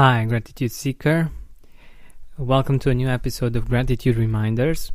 [0.00, 1.30] Hi, Gratitude Seeker.
[2.38, 4.92] Welcome to a new episode of Gratitude Reminders.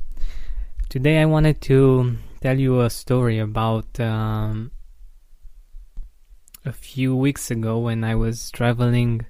[0.90, 4.72] Today I wanted to tell you a story about um,
[6.66, 9.28] a few weeks ago when I was traveling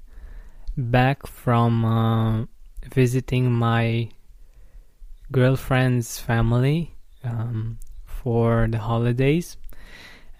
[0.77, 2.45] back from uh,
[2.93, 4.11] visiting my
[5.29, 9.57] girlfriend's family um, for the holidays.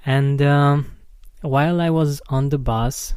[0.05, 0.95] And um,
[1.41, 3.15] while I was on the bus,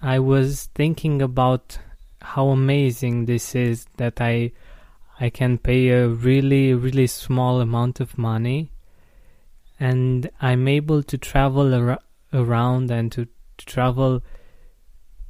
[0.00, 1.78] I was thinking about
[2.20, 4.52] how amazing this is that I
[5.20, 8.70] I can pay a really really small amount of money
[9.80, 12.00] and I'm able to travel ar-
[12.32, 13.26] around and to,
[13.58, 14.22] to travel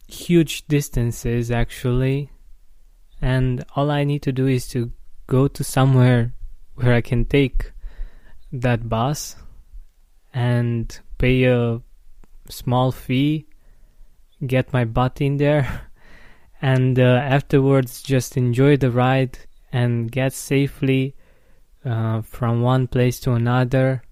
[0.06, 2.30] huge distances actually.
[3.20, 4.92] And all I need to do is to
[5.26, 6.32] go to somewhere
[6.74, 7.72] where I can take
[8.52, 9.36] that bus
[10.32, 11.80] and pay a
[12.48, 13.46] small fee
[14.46, 15.82] get my butt in there
[16.62, 19.38] and uh, afterwards just enjoy the ride
[19.72, 21.14] and get safely
[21.84, 24.02] uh, from one place to another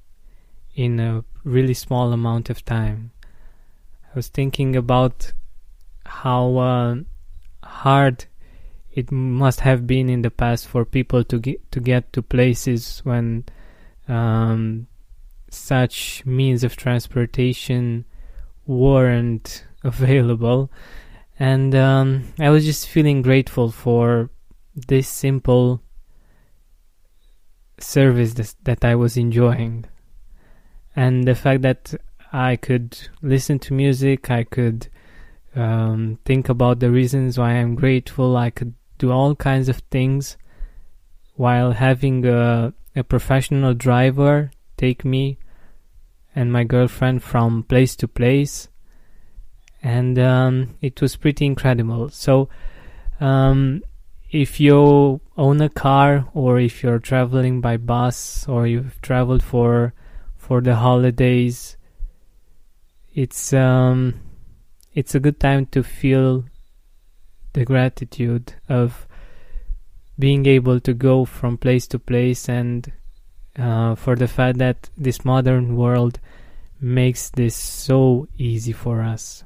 [0.75, 3.13] in a really small amount of time.
[4.05, 5.33] I was thinking about
[6.05, 6.97] how uh,
[7.63, 8.27] hard
[8.93, 13.01] it must have been in the past for people to get to get to places
[13.05, 13.45] when
[14.09, 14.87] um,
[15.51, 18.05] such means of transportation
[18.67, 20.71] weren't available.
[21.39, 24.31] And um, i was just feeling grateful for
[24.75, 25.83] this simple
[27.79, 29.85] service that, that i was enjoying.
[30.95, 31.95] And the fact that
[32.33, 34.89] i could listen to music i could
[35.55, 40.37] um, think about the reasons why i'm grateful i could do all kinds of things
[41.35, 45.39] while having a, a professional driver take me
[46.35, 48.69] and my girlfriend from place to place
[49.83, 52.09] and um, it was pretty incredible.
[52.09, 52.49] So,
[53.21, 53.83] um,
[54.31, 59.95] if you own a car or if you're traveling by bus or you've traveled for
[60.37, 61.77] for the holidays,
[63.15, 64.21] it's um,
[64.95, 66.45] it's a good time to feel
[67.53, 69.07] the gratitude of
[70.19, 72.93] being able to go from place to place and
[73.59, 76.21] uh, for the fact that this modern world
[76.81, 79.45] makes this so easy for us.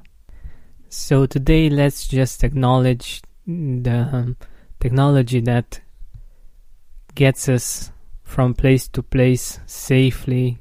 [0.93, 4.37] So today let's just acknowledge the um,
[4.81, 5.81] technology that
[7.15, 7.93] gets us
[8.25, 10.59] from place to place safely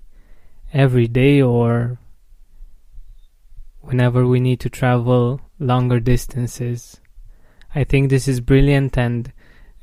[0.72, 1.98] every day or
[3.82, 7.02] whenever we need to travel longer distances.
[7.74, 9.34] I think this is brilliant and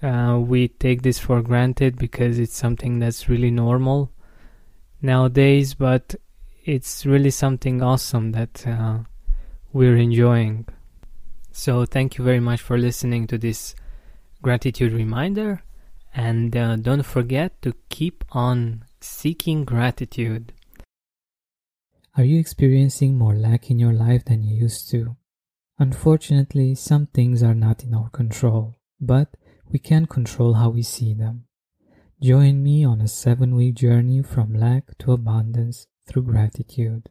[0.01, 4.13] uh, we take this for granted because it's something that's really normal
[5.03, 6.15] nowadays, but
[6.65, 8.99] it's really something awesome that uh,
[9.77, 10.67] we're enjoying.
[11.53, 13.75] So, thank you very much for listening to this
[14.41, 15.63] gratitude reminder.
[16.15, 20.55] And uh, don't forget to keep on seeking gratitude.
[22.17, 25.17] Are you experiencing more lack in your life than you used to?
[25.79, 29.37] Unfortunately, some things are not in our control, but
[29.71, 31.45] we can control how we see them.
[32.23, 37.11] Join me on a seven week journey from lack to abundance through gratitude.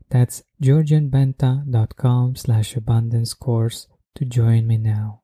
[0.11, 5.20] that's georgianbenta.com slash abundance course to join me now.